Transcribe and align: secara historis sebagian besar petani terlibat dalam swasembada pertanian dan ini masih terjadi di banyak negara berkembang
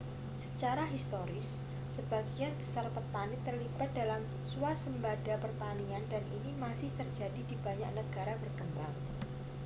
secara 0.43 0.83
historis 0.93 1.49
sebagian 1.95 2.53
besar 2.59 2.85
petani 2.95 3.35
terlibat 3.45 3.89
dalam 3.99 4.17
swasembada 4.51 5.33
pertanian 5.43 6.01
dan 6.11 6.23
ini 6.41 6.51
masih 6.65 6.89
terjadi 6.99 7.41
di 7.49 7.53
banyak 7.65 7.91
negara 7.99 8.33
berkembang 8.43 8.93